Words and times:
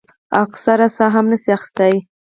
او 0.37 0.43
اکثر 0.47 0.79
ساه 0.97 1.11
هم 1.15 1.25
نشي 1.31 1.51
اخستے 1.57 1.89
ـ 1.95 1.99